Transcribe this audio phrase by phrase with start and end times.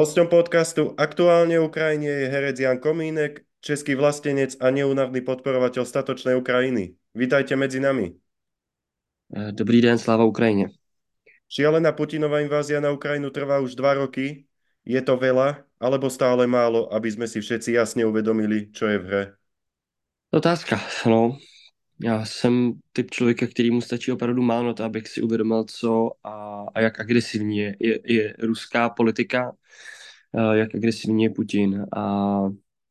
[0.00, 6.96] Hosťom podcastu Aktuálne Ukrajine je herec Jan Komínek, český vlastenec a neúnavný podporovateľ statočnej Ukrajiny.
[7.12, 8.16] Vítajte medzi nami.
[9.36, 10.72] Eh, dobrý den, sláva Ukrajině.
[11.52, 14.48] Šialená Putinová invázia na Ukrajinu trvá už dva roky.
[14.88, 19.04] Je to veľa, alebo stále málo, aby sme si všetci jasne uvedomili, čo je v
[19.04, 19.24] hre?
[20.32, 21.36] Otázka, no.
[22.02, 26.10] Já jsem typ člověka, který mu stačí opravdu málo na to, abych si uvědomil, co
[26.24, 29.52] a, a jak agresivní je, je, je ruská politika,
[30.52, 31.86] jak agresivní je Putin.
[31.96, 32.40] A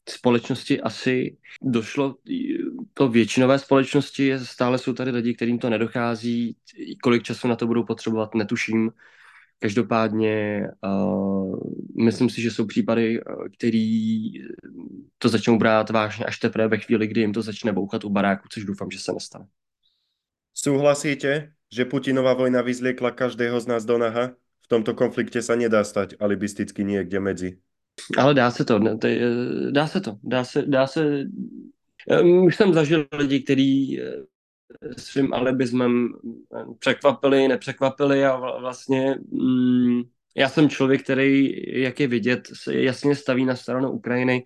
[0.10, 2.16] společnosti asi došlo,
[2.94, 6.56] to většinové společnosti je, stále jsou tady lidi, kterým to nedochází,
[7.04, 8.92] kolik času na to budou potřebovat, netuším.
[9.60, 11.60] Každopádně uh,
[12.06, 13.22] myslím si, že jsou případy,
[13.58, 14.32] který
[15.18, 18.48] to začnou brát vážně až teprve ve chvíli, kdy jim to začne bouchat u baráku,
[18.52, 19.46] což doufám, že se nestane.
[20.54, 24.32] Souhlasíte, že Putinová vojna vyzliekla každého z nás do naha?
[24.60, 27.58] V tomto konflikte sa nedá stať alibisticky niekde medzi.
[28.18, 28.80] Ale dá se to,
[29.72, 31.26] dá se to, dá se, dá se,
[32.46, 34.00] už jsem zažil lidi, kteří
[34.98, 36.14] svým alibismem
[36.80, 40.02] překvapili, nepřekvapili a vlastně mm,
[40.36, 44.44] já jsem člověk, který, jak je vidět, se jasně staví na stranu Ukrajiny.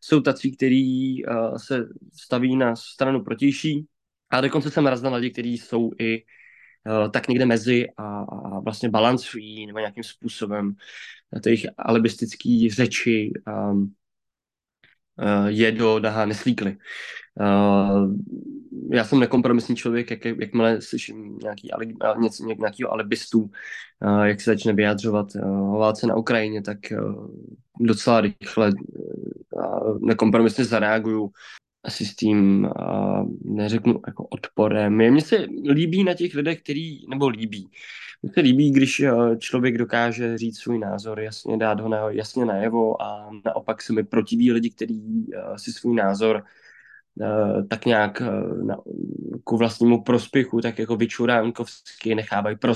[0.00, 3.86] Jsou tací, kteří uh, se staví na stranu protější
[4.30, 6.24] a dokonce jsem raz lidi, kteří jsou i
[6.86, 10.74] uh, tak někde mezi a, a vlastně balancují nebo nějakým způsobem
[11.42, 11.50] ty
[12.44, 13.94] jejich řeči um,
[15.22, 16.76] uh, je do daha neslíkly.
[17.40, 18.14] Uh,
[18.92, 21.70] já jsem nekompromisní člověk, jak, jakmile slyším nějaký,
[22.18, 27.28] něco, nějakýho alibistu, uh, jak se začne vyjadřovat uh, válce na Ukrajině, tak uh,
[27.80, 28.72] docela rychle
[29.50, 31.30] uh, nekompromisně zareaguju
[31.84, 35.10] asi s tím, uh, neřeknu jako odporem.
[35.10, 37.68] Mně se líbí na těch lidech, který, nebo líbí,
[38.22, 39.02] mně se líbí, když
[39.38, 44.04] člověk dokáže říct svůj názor, jasně dát ho na, jasně najevo a naopak se mi
[44.04, 46.42] protiví lidi, kteří uh, si svůj názor Eh,
[47.70, 48.76] tak nějak eh, na,
[49.44, 52.74] ku vlastnímu prospěchu, tak jako vyčuránkovsky nechávají pro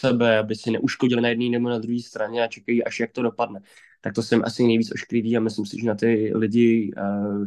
[0.00, 3.22] sebe, aby si neuškodili na jedné nebo na druhé straně a čekají, až jak to
[3.22, 3.60] dopadne.
[4.00, 7.46] Tak to jsem asi nejvíc ošklivý a myslím si, že na ty lidi uh,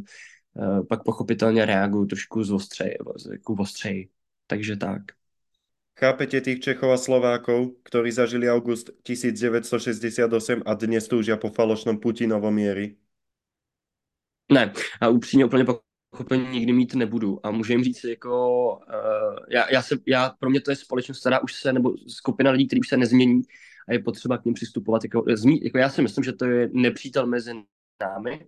[0.54, 2.98] uh, pak pochopitelně reagují trošku zostřeji,
[3.32, 4.10] jako ostřeji.
[4.48, 5.02] Takže tak.
[6.00, 12.52] Chápete tých Čechov a Slovákov, ktorí zažili august 1968 a dnes túžia po falošnom Putinovom
[12.52, 13.00] miery?
[14.52, 15.66] Ne, a upřímně úplně
[16.16, 17.40] pochopení nikdy mít nebudu.
[17.44, 21.20] A můžu jim říct, jako, uh, já, já, se, já, pro mě to je společnost,
[21.20, 23.42] která už se, nebo skupina lidí, který už se nezmění
[23.88, 25.04] a je potřeba k ním přistupovat.
[25.04, 25.26] Jako,
[25.62, 27.52] jako já si myslím, že to je nepřítel mezi
[28.02, 28.46] námi,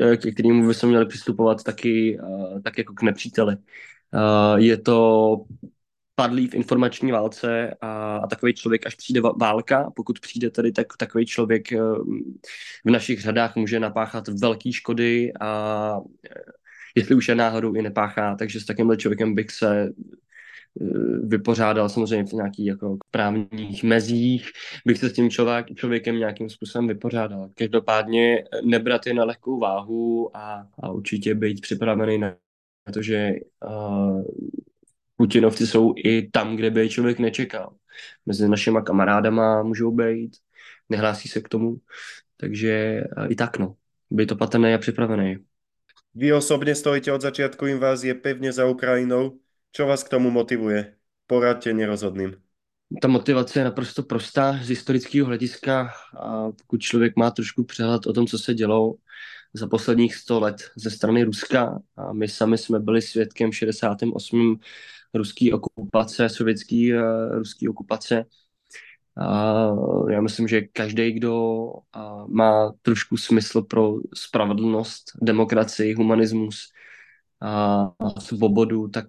[0.00, 3.56] eh, k kterému by se měli přistupovat taky, uh, tak jako k nepříteli.
[3.56, 5.36] Uh, je to
[6.16, 10.86] padlý v informační válce a, a takový člověk, až přijde válka, pokud přijde tady, tak
[10.98, 11.78] takový člověk eh,
[12.84, 16.00] v našich řadách může napáchat velké škody a
[16.30, 16.40] eh,
[16.94, 20.84] jestli už je náhodou i nepáchá, takže s takovýmhle člověkem bych se eh,
[21.22, 24.50] vypořádal samozřejmě v nějakých jako právních mezích,
[24.86, 27.50] bych se s tím člověk, člověkem nějakým způsobem vypořádal.
[27.54, 32.36] Každopádně nebrat je na lehkou váhu a, a určitě být připravený na
[32.92, 33.32] to, že
[33.66, 34.22] uh,
[35.16, 37.74] Putinovci jsou i tam, kde by člověk nečekal.
[38.26, 40.36] Mezi našima kamarádama můžou být,
[40.88, 41.76] nehlásí se k tomu,
[42.36, 43.76] takže i tak no,
[44.10, 45.36] být opatrný a připravený.
[46.14, 49.38] Vy osobně stojíte od začátku invázie pevně za Ukrajinou.
[49.72, 50.94] Co vás k tomu motivuje?
[51.26, 52.36] Poradte nerozhodným.
[53.02, 58.12] Ta motivace je naprosto prostá z historického hlediska a pokud člověk má trošku přehled o
[58.12, 58.94] tom, co se dělo
[59.54, 64.60] za posledních 100 let ze strany Ruska a my sami jsme byli svědkem 68
[65.16, 68.24] ruské okupace, sovětské uh, ruské okupace.
[69.16, 69.70] A
[70.10, 71.64] já myslím, že každý, kdo
[72.26, 76.72] má trošku smysl pro spravedlnost, demokracii, humanismus
[77.40, 79.06] a, svobodu, tak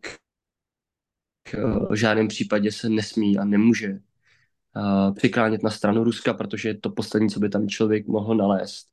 [1.57, 6.77] uh, v žádném případě se nesmí a nemůže uh, přiklánět na stranu Ruska, protože je
[6.77, 8.87] to poslední, co by tam člověk mohl nalézt.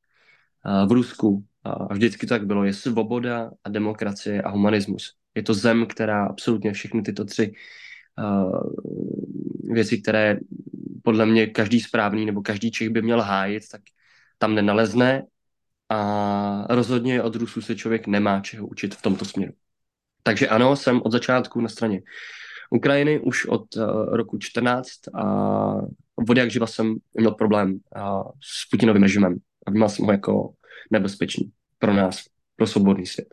[0.87, 5.15] V Rusku a vždycky tak bylo, je svoboda a demokracie a humanismus.
[5.35, 7.53] Je to zem, která absolutně všechny tyto tři
[8.19, 8.63] uh,
[9.75, 10.37] věci, které
[11.03, 13.81] podle mě každý správný nebo každý Čech by měl hájit, tak
[14.39, 15.27] tam nenalezne
[15.89, 19.53] a rozhodně od Rusů se člověk nemá čeho učit v tomto směru.
[20.23, 22.03] Takže ano, jsem od začátku na straně
[22.71, 25.25] Ukrajiny už od uh, roku 14 a
[26.29, 29.37] od jak živa jsem měl problém uh, s Putinovým režimem
[29.67, 30.55] a vnímal jsem ho jako
[30.91, 32.25] nebezpečný pro nás,
[32.57, 33.29] pro svobodný svět.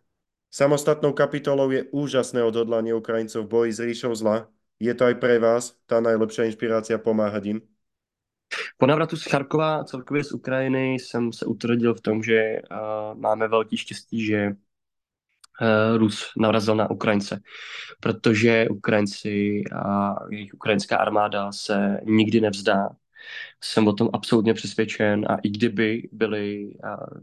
[0.51, 4.51] Samostatnou kapitolou je úžasné odhodlanie Ukrajincov v boji s ríšou zla.
[4.83, 7.59] Je to aj pre vás tá najlepšia inšpirácia pomáhať im?
[8.77, 13.47] Po návratu z Charkova, celkově z Ukrajiny, jsem se utvrdil v tom, že uh, máme
[13.47, 17.41] velký štěstí, že uh, Rus narazil na Ukrajince,
[17.99, 22.89] protože Ukrajinci a jejich ukrajinská armáda se nikdy nevzdá.
[23.61, 26.73] Jsem o tom absolutně přesvědčen a i kdyby byli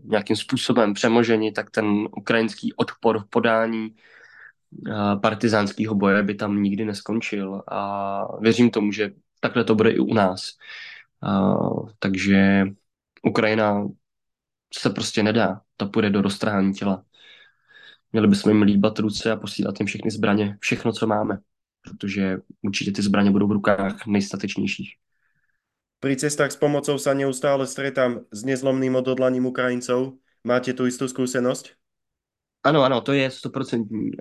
[0.04, 1.86] nějakým způsobem přemoženi, tak ten
[2.16, 3.94] ukrajinský odpor v podání
[5.22, 9.10] partizánského boje by tam nikdy neskončil a věřím tomu, že
[9.40, 10.50] takhle to bude i u nás.
[11.98, 12.64] Takže
[13.22, 13.88] Ukrajina
[14.74, 15.60] se prostě nedá.
[15.76, 17.04] Ta půjde do roztrhání těla.
[18.12, 21.38] Měli bychom jim líbat ruce a posílat jim všechny zbraně, všechno, co máme,
[21.82, 24.94] protože určitě ty zbraně budou v rukách nejstatečnějších.
[25.98, 30.14] Pri cestách s pomocou sa neustále stretám s nezlomným odhodlaním Ukrajincov.
[30.46, 31.74] Máte tu istú skúsenosť?
[32.62, 34.14] Ano, ano, to je stoprocentní.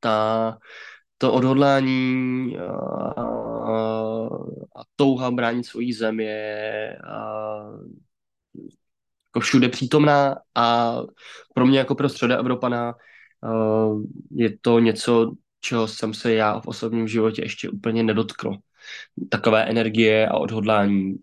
[0.00, 0.58] Ta
[1.18, 3.22] to odhodlání a,
[4.76, 7.18] a touha bránit svoji zem je a,
[9.28, 10.96] jako všude přítomná a
[11.54, 12.94] pro mě jako pro středa Evropana
[14.30, 18.54] je to něco, čeho jsem se já v osobním životě ještě úplně nedotkl.
[19.28, 21.18] Takové energie a odhodlání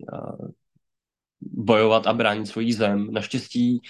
[1.42, 3.08] bojovat a bránit svoji zem.
[3.12, 3.82] Naštěstí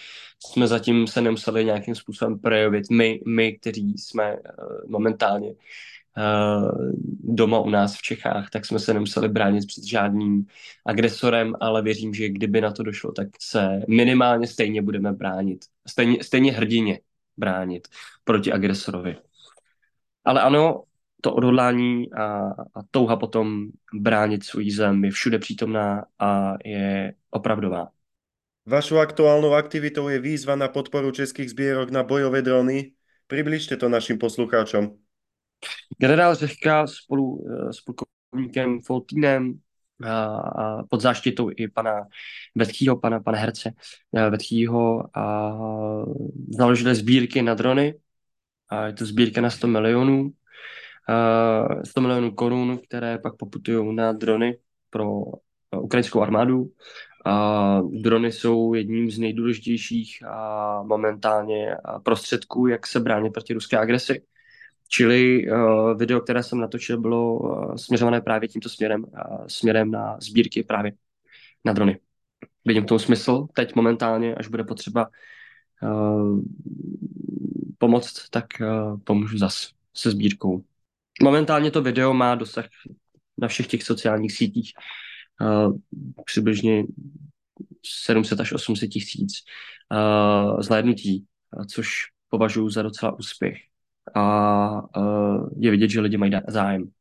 [0.48, 2.90] jsme zatím se nemuseli nějakým způsobem projevit.
[2.92, 4.36] My, my kteří jsme
[4.88, 5.54] momentálně
[6.18, 6.72] Eh,
[7.24, 10.46] doma u nás v Čechách, tak jsme se nemuseli bránit před žádným
[10.86, 15.66] agresorem, ale věřím, že kdyby na to došlo, tak se minimálně stejně budeme bránit.
[15.88, 17.00] Stejně, stejně hrdině
[17.38, 17.88] bránit
[18.24, 19.18] proti agresorovi.
[20.26, 20.84] Ale ano,
[21.26, 22.26] to odhodlání a,
[22.76, 27.88] a touha potom bránit svůj zem je všude přítomná a je opravdová.
[28.66, 32.92] Vašou aktuálnou aktivitou je výzva na podporu českých sbírok na bojové drony.
[33.28, 34.92] Přibližte to našim poslucháčom.
[35.98, 39.60] Generál Řehka spolu eh, s plukovníkem Foltínem
[40.04, 42.06] a, a pod záštitou i pana
[42.56, 43.74] Vetchýho, pana, pana herce
[44.16, 45.54] eh, Vetchýho a
[46.50, 47.94] založili sbírky na drony.
[48.70, 50.32] A je to sbírka na 100 milionů.
[51.08, 54.58] A 100 milionů korun, které pak poputují na drony
[54.90, 55.10] pro
[55.82, 56.72] ukrajinskou armádu.
[57.26, 64.22] A drony jsou jedním z nejdůležitějších a momentálně prostředků, jak se bránit proti ruské agresi.
[64.88, 70.18] Čili uh, video, které jsem natočil, bylo uh, směřované právě tímto směrem, uh, směrem na
[70.20, 70.92] sbírky právě
[71.66, 72.00] na drony.
[72.66, 73.48] Vidím tom smysl.
[73.54, 75.08] Teď momentálně, až bude potřeba
[75.84, 76.40] uh,
[77.78, 80.64] pomoct, tak uh, pomůžu zas se sbírkou.
[81.24, 82.66] Momentálně to video má dosah
[83.38, 84.74] na všech těch sociálních sítích
[85.42, 85.78] uh,
[86.26, 86.84] přibližně
[87.86, 89.32] 700 až 800 tisíc
[89.92, 91.26] uh, zhlédnutí,
[91.72, 91.88] což
[92.30, 93.58] považuji za docela úspěch
[94.16, 96.92] a uh, je vidět, že lidi mají zájem.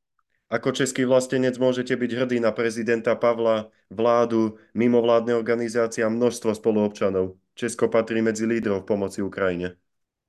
[0.54, 7.34] Ako český vlastenec môžete byť hrdý na prezidenta Pavla, vládu, mimovládne organizácie a množstvo spoluobčanov.
[7.58, 9.74] Česko patří mezi lídrov v pomoci Ukrajině.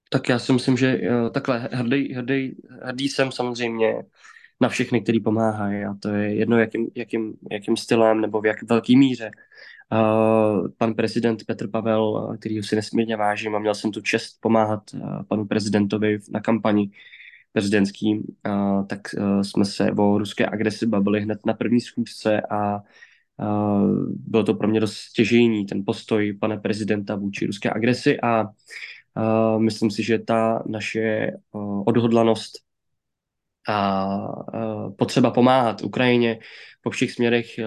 [0.09, 3.93] Tak já si myslím, že uh, takhle hrdý, hrdý, hrdý jsem samozřejmě
[4.61, 8.63] na všechny, kteří pomáhají a to je jedno, jakým, jakým, jakým stylem nebo v jak
[8.63, 9.31] velký míře.
[9.91, 14.81] Uh, pan prezident Petr Pavel, který si nesmírně vážím a měl jsem tu čest pomáhat
[14.93, 16.91] uh, panu prezidentovi na kampani
[17.53, 18.99] prezidentský, uh, tak
[19.41, 22.79] jsme se o ruské agresi bavili hned na první schůzce a
[24.07, 28.45] bylo to pro mě dost stěžejní, ten postoj pana prezidenta vůči ruské agresi a
[29.57, 32.65] myslím si, že ta naše uh, odhodlanost
[33.67, 34.17] a
[34.97, 36.39] potřeba pomáhat Ukrajině
[36.85, 37.65] po všech směrech eh,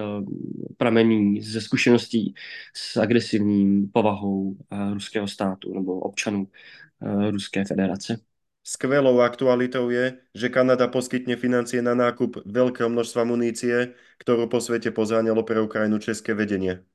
[0.77, 2.33] pramení ze zkušeností
[2.75, 8.19] s agresivním povahou eh, ruského státu nebo občanů eh, Ruské federace.
[8.63, 14.93] Skvelou aktualitou je, že Kanada poskytne financie na nákup veľkého množstva munície, ktorú po svete
[14.93, 16.85] pozáňalo pre Ukrajinu české vedenie.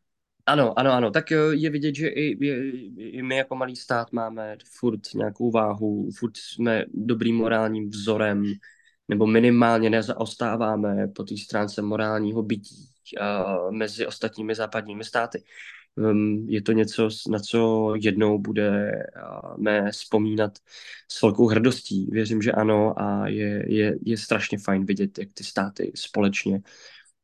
[0.47, 1.11] Ano, ano, ano.
[1.11, 2.47] Tak je vidět, že i,
[2.99, 8.45] i, my jako malý stát máme furt nějakou váhu, furt jsme dobrým morálním vzorem,
[9.09, 12.89] nebo minimálně nezaostáváme po té stránce morálního bytí
[13.21, 15.43] uh, mezi ostatními západními státy.
[15.97, 18.93] Um, je to něco, na co jednou bude
[19.59, 20.59] uh, vzpomínat
[21.09, 22.09] s velkou hrdostí.
[22.11, 26.61] Věřím, že ano a je, je, je strašně fajn vidět, jak ty státy společně.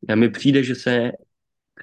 [0.09, 1.13] A mi přijde, že se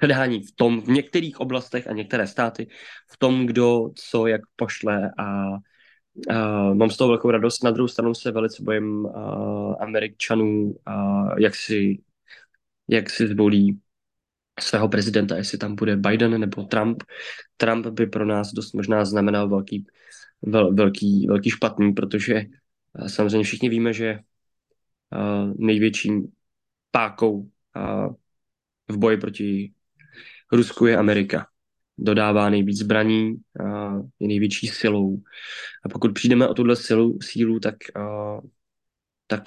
[0.00, 2.68] předhání v tom, v některých oblastech a některé státy,
[3.10, 5.46] v tom, kdo co jak pošle a
[6.30, 11.38] Uh, mám z toho velkou radost, na druhou stranu se velice bojím uh, Američanů, uh,
[11.38, 12.02] jak, si,
[12.88, 13.80] jak si zvolí
[14.60, 17.02] svého prezidenta, jestli tam bude Biden nebo Trump.
[17.56, 19.86] Trump by pro nás dost možná znamenal velký,
[20.42, 22.34] vel, velký, velký špatný, protože
[22.98, 24.18] uh, samozřejmě všichni víme, že
[25.14, 26.26] uh, největším
[26.90, 28.14] pákou uh,
[28.88, 29.72] v boji proti
[30.52, 31.46] Rusku je Amerika.
[31.98, 33.34] Dodává nejvíc zbraní,
[34.20, 35.22] je největší silou.
[35.84, 37.76] A pokud přijdeme o tuhle silu, sílu, tak,
[39.26, 39.42] tak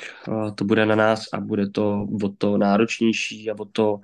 [0.56, 4.00] to bude na nás a bude to o to náročnější a o to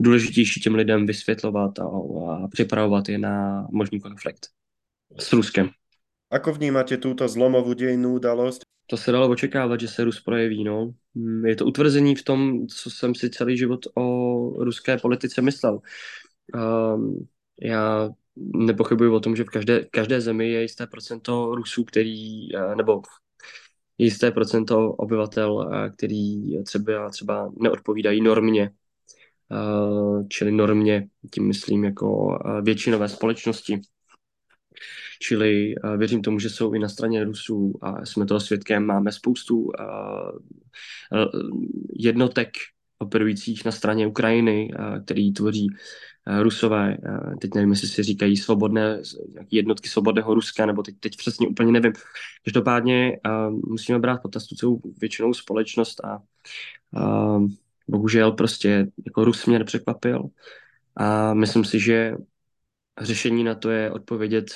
[0.00, 4.46] důležitější těm lidem vysvětlovat a, a připravovat je na možný konflikt
[5.18, 5.70] s Ruskem.
[6.30, 8.62] Ako vnímáte tuto zlomovou dějnou udalost?
[8.86, 10.64] To se dalo očekávat, že se Rus projeví.
[10.64, 10.94] No.
[11.46, 15.78] Je to utvrzení v tom, co jsem si celý život o ruské politice myslel.
[16.54, 17.28] Um,
[17.62, 22.74] já nepochybuji o tom, že v každé, každé zemi je jisté procento Rusů, který, eh,
[22.74, 23.02] nebo
[23.98, 28.70] jisté procento obyvatel, eh, který třeba, třeba neodpovídají normě,
[29.52, 33.80] eh, čili normě, tím myslím jako většinové společnosti.
[35.22, 38.86] Čili věřím tomu, že jsou i na straně Rusů a jsme toho svědkem.
[38.86, 39.70] Máme spoustu
[41.92, 42.48] jednotek
[43.00, 44.70] operujících na straně Ukrajiny,
[45.04, 45.68] který tvoří
[46.40, 46.96] Rusové,
[47.40, 49.02] teď nevím, jestli si říkají svobodné,
[49.50, 51.92] jednotky svobodného Ruska, nebo teď, teď přesně úplně nevím.
[52.44, 53.20] Každopádně
[53.66, 56.22] musíme brát potaz tu celou většinou společnost a,
[57.00, 57.38] a
[57.88, 60.24] bohužel prostě jako Rus mě nepřekvapil
[60.96, 62.14] a myslím si, že
[63.00, 64.46] řešení na to je odpovědět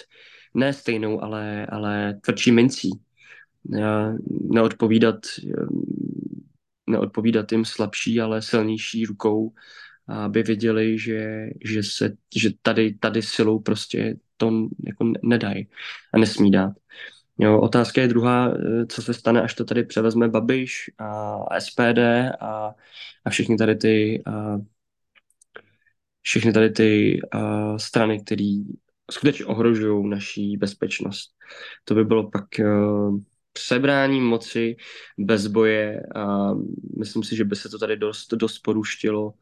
[0.55, 2.91] ne stejnou, ale, ale tvrdší mincí.
[4.51, 5.17] Neodpovídat,
[6.87, 9.53] neodpovídat jim slabší, ale silnější rukou,
[10.09, 15.69] aby věděli, že, že, se, že tady, tady silou prostě to jako nedají
[16.15, 16.73] a nesmí dát.
[17.39, 18.55] Jo, otázka je druhá,
[18.89, 21.99] co se stane, až to tady převezme Babiš a SPD
[22.41, 22.75] a,
[23.25, 24.57] a všechny tady ty a,
[26.23, 28.63] všechny tady ty a, strany, které
[29.11, 31.31] skutečně ohrožují naší bezpečnost.
[31.85, 33.19] To by bylo pak uh,
[33.55, 34.77] přebrání moci
[35.19, 36.55] bez boje a
[36.99, 39.35] myslím si, že by se to tady dost, dost poruštilo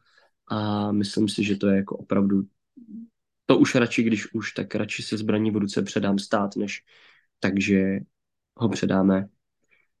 [0.47, 2.43] a myslím si, že to je jako opravdu
[3.45, 6.83] to už radši, když už, tak radši se zbraní v ruce předám stát, než
[7.39, 7.99] takže
[8.55, 9.29] ho předáme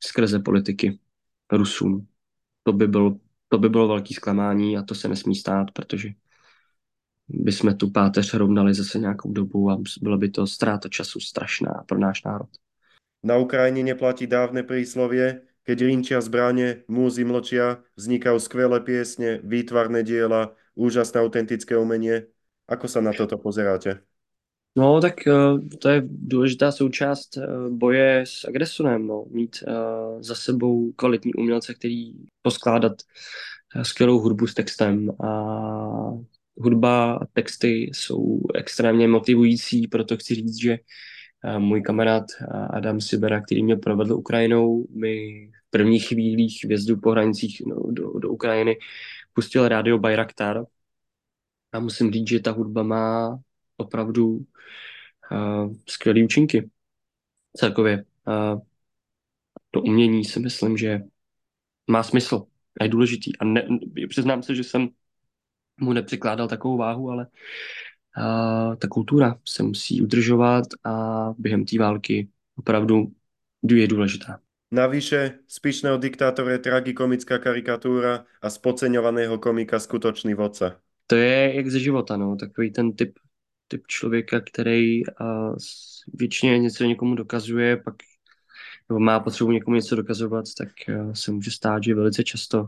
[0.03, 0.99] skrze politiky
[1.51, 2.07] Rusům.
[2.63, 6.09] To by, byl, to by bylo velký zklamání a to se nesmí stát, protože
[7.27, 11.99] bychom tu páteř rovnali zase nějakou dobu a byla by to ztráta času strašná pro
[11.99, 12.49] náš národ.
[13.23, 20.51] Na Ukrajině neplatí dávné príslovie, keď rinčia zbraně, múzy mlčia, vznikajú skvělé piesne, výtvarné diela,
[20.75, 22.27] úžasné autentické umenie.
[22.67, 24.03] Ako sa na toto pozeráte?
[24.75, 29.25] No, tak uh, to je důležitá součást uh, boje s agresorem, no.
[29.31, 32.93] mít uh, za sebou kvalitní umělce, který poskládat
[33.83, 35.31] skvělou hudbu s textem a
[36.57, 40.77] hudba a texty jsou extrémně motivující, proto chci říct, že eh,
[41.57, 42.23] můj kamarád
[42.69, 48.19] Adam Sibera, který mě provedl Ukrajinou, mi v prvních chvílích vjezdu po hranicích no, do,
[48.19, 48.77] do Ukrajiny
[49.33, 50.65] pustil rádio Bayraktar
[51.71, 53.39] a musím říct, že ta hudba má
[53.77, 54.45] opravdu
[55.31, 56.69] uh, skvělé účinky
[57.57, 58.05] celkově.
[58.27, 58.61] Uh,
[59.71, 61.01] to umění si myslím, že
[61.87, 62.43] má smysl
[62.79, 63.37] a je důležitý.
[63.37, 63.67] A ne,
[64.09, 64.89] přiznám se, že jsem
[65.79, 67.27] mu nepřikládal takovou váhu, ale
[68.15, 73.11] a, ta kultura se musí udržovat a během té války opravdu
[73.67, 74.39] je důležitá.
[74.71, 80.79] Navyše, z pyšného diktátora je tragikomická karikatúra a z podceňovaného komika skutočný vodca.
[81.07, 83.19] To je jak ze života, no, takový ten typ,
[83.67, 85.01] typ člověka, který
[86.13, 87.95] většině něco někomu dokazuje, pak
[88.89, 90.69] nebo má potřebu někomu něco dokazovat, tak
[91.13, 92.67] se může stát, že velice často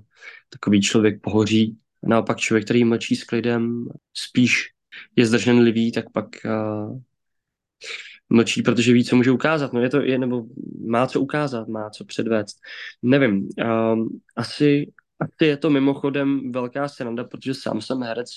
[0.49, 4.74] takový člověk pohoří Naopak člověk, který mlčí s klidem, spíš
[5.15, 6.99] je zdrženlivý, tak pak uh,
[8.29, 9.73] mlčí, protože ví, co může ukázat.
[9.73, 10.43] No je to, je, nebo
[10.87, 12.57] má co ukázat, má co předvést.
[13.01, 13.49] Nevím,
[13.93, 18.29] um, asi, asi je to mimochodem velká sranda, protože sám jsem herec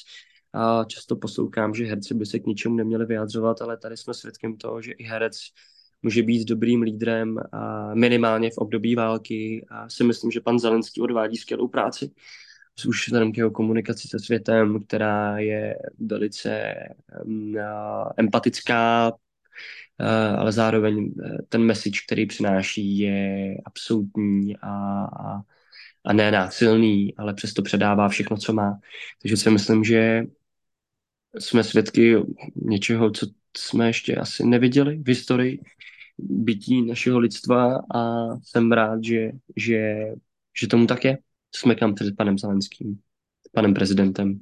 [0.52, 4.56] a často poslouchám, že herci by se k ničemu neměli vyjadřovat, ale tady jsme svědkem
[4.56, 5.38] toho, že i herec
[6.02, 11.00] může být dobrým lídrem a minimálně v období války a si myslím, že pan Zelenský
[11.00, 12.10] odvádí skvělou práci
[12.86, 16.74] už vzhledem k jeho komunikaci se světem, která je velice
[17.24, 17.56] um,
[18.16, 25.42] empatická, uh, ale zároveň eh, ten message, který přináší, je absolutní a, a,
[26.04, 28.80] a ne násilný, ale přesto předává všechno, co má.
[29.22, 30.22] Takže si myslím, že
[31.38, 32.16] jsme svědky
[32.54, 35.60] něčeho, co jsme ještě asi neviděli v historii
[36.18, 40.06] bytí našeho lidstva a jsem rád, že, že,
[40.60, 41.18] že tomu tak je
[41.54, 42.98] smekám před panem Zelenským,
[43.52, 44.40] panem prezidentem.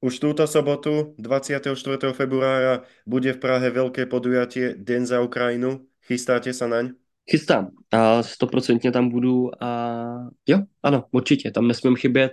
[0.00, 2.12] Už túto sobotu, 24.
[2.12, 5.88] februára, bude v Prahe veľké podujatie Den za Ukrajinu.
[6.04, 6.92] Chystáte sa naň?
[7.30, 12.32] Chystám a stoprocentně tam budu a jo, ano, určitě, tam nesmím chybět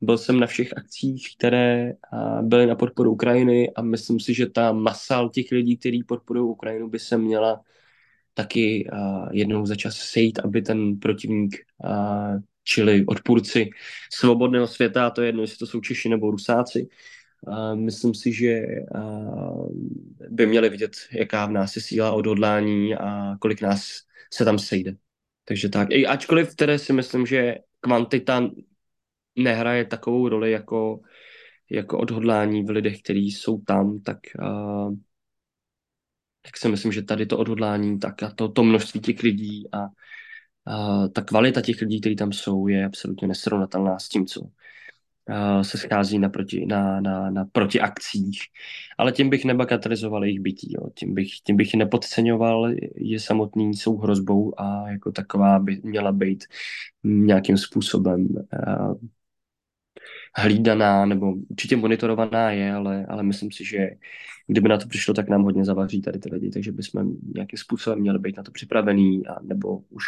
[0.00, 1.92] byl jsem na všech akcích, které
[2.42, 6.88] byly na podporu Ukrajiny a myslím si, že ta masa těch lidí, kteří podporují Ukrajinu,
[6.88, 7.60] by se měla
[8.34, 8.90] taky
[9.32, 11.56] jednou za čas sejít, aby ten protivník,
[12.68, 13.70] čili odpůrci
[14.12, 16.88] svobodného světa, to je jedno, jestli to jsou Češi nebo Rusáci,
[17.74, 18.62] myslím si, že
[20.28, 24.96] by měli vidět, jaká v nás je síla odhodlání a kolik nás se tam sejde.
[25.44, 25.88] Takže tak.
[25.90, 28.50] I ačkoliv které si myslím, že kvantita
[29.38, 31.00] nehraje takovou roli jako,
[31.70, 34.94] jako odhodlání v lidech, kteří jsou tam, tak, uh,
[36.42, 39.78] tak si myslím, že tady to odhodlání, tak a to, to množství těch lidí a
[41.12, 44.40] ta kvalita těch lidí, kteří tam jsou, je absolutně nesrovnatelná s tím, co
[45.62, 48.40] se schází na, proti, na, na, na protiakcích.
[48.98, 50.72] Ale tím bych nebagatelizoval jejich bytí.
[50.72, 50.90] Jo.
[50.94, 56.44] Tím, bych, tím bych nepodceňoval, je samotný jsou hrozbou a jako taková by měla být
[57.04, 58.94] nějakým způsobem uh,
[60.36, 63.90] hlídaná nebo určitě monitorovaná je, ale, ale myslím si, že
[64.46, 68.00] kdyby na to přišlo, tak nám hodně zavaří tady ty lidi, takže bychom nějakým způsobem
[68.00, 70.04] měli být na to připravení a nebo už,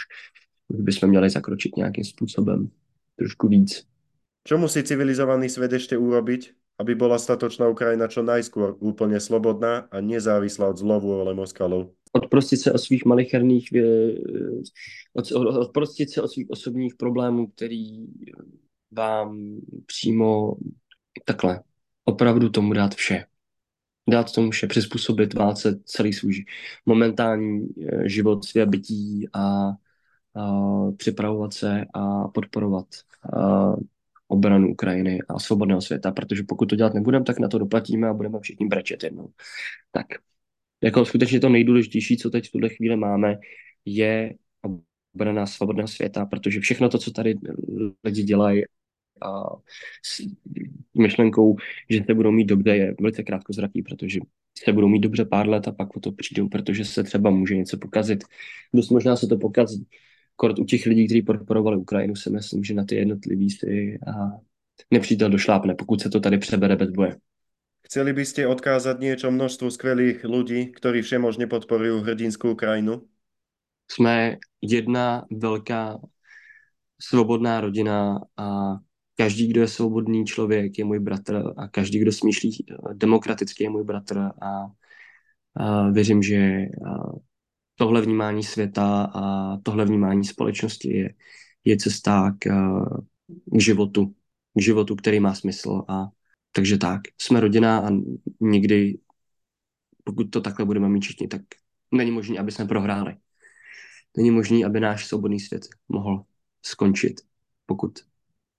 [0.70, 2.70] už bychom měli zakročit nějakým způsobem
[3.16, 3.86] trošku víc.
[4.48, 10.00] Čo musí civilizovaný svět ještě urobiť, aby byla statočná Ukrajina čo najskôr úplně slobodná a
[10.00, 11.92] nezávislá od zlovôle Moskalov?
[12.12, 13.68] Odprostit se od svých malicherných,
[15.14, 18.06] od, odprostit se od svých osobních problémů, který
[18.90, 20.56] vám přímo
[21.24, 21.62] takhle
[22.04, 23.26] opravdu tomu dát vše.
[24.10, 26.44] Dát tomu vše, přizpůsobit válce celý svůj
[26.86, 29.70] momentální eh, život, své bytí a,
[30.36, 30.52] a
[30.96, 32.86] připravovat se a podporovat
[33.36, 33.72] a,
[34.28, 38.14] obranu Ukrajiny a svobodného světa, protože pokud to dělat nebudeme, tak na to doplatíme a
[38.14, 39.28] budeme všichni brečet jednou.
[39.92, 40.06] Tak,
[40.82, 43.38] jako skutečně to nejdůležitější, co teď v tuhle chvíli máme,
[43.84, 44.34] je
[45.14, 47.34] obrana svobodného světa, protože všechno to, co tady
[48.04, 48.62] lidi dělají
[49.22, 49.42] a
[50.04, 50.22] s
[50.98, 51.56] myšlenkou,
[51.90, 54.20] že se budou mít dobře, je velice krátkozraký, protože
[54.64, 57.56] se budou mít dobře pár let a pak o to přijdou, protože se třeba může
[57.56, 58.24] něco pokazit.
[58.74, 59.86] Dost možná se to pokazí.
[60.40, 64.40] Kort u těch lidí, kteří podporovali Ukrajinu, si myslím, že na ty jednotlivý si a
[64.90, 67.20] nepřítel došlápne, pokud se to tady přebere bez boje.
[67.84, 73.02] Chceli by ste odkázať niečo množstvu skvelých ľudí, ktorí všemožne podporujú hrdinskou Ukrajinu?
[73.90, 75.98] Jsme jedna velká
[77.02, 78.78] svobodná rodina a
[79.18, 83.84] každý, kdo je svobodný člověk, je můj bratr a každý, kdo smýšlí demokraticky, je můj
[83.84, 84.70] bratr a,
[85.56, 86.38] a věřím, že
[86.86, 87.12] a
[87.80, 91.14] tohle vnímání světa a tohle vnímání společnosti je,
[91.64, 92.50] je cesta k,
[93.56, 94.14] k životu,
[94.58, 96.08] k životu, který má smysl a
[96.52, 97.90] takže tak, jsme rodina a
[98.40, 98.98] nikdy,
[100.04, 101.42] pokud to takhle budeme mít všichni, tak
[101.92, 103.16] není možné, aby jsme prohráli.
[104.16, 106.24] Není možné, aby náš svobodný svět mohl
[106.62, 107.20] skončit,
[107.66, 107.98] pokud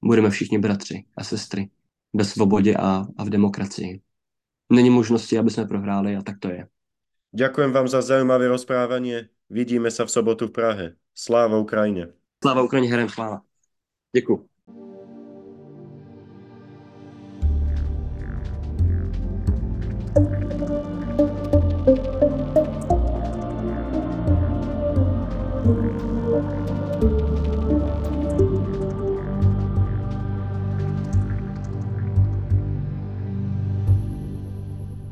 [0.05, 1.69] budeme všichni bratři a sestry
[2.13, 4.01] ve svobodě a, a v demokracii.
[4.73, 6.67] Není možnosti, aby jsme prohráli a tak to je.
[7.32, 9.32] Ďakujem vám za zaujímavé rozprávanie.
[9.48, 10.86] Vidíme sa v sobotu v Prahe.
[11.15, 12.12] Sláva Ukrajine.
[12.44, 13.41] Sláva Ukrajine, herem sláva.
[14.12, 14.51] Děkuji.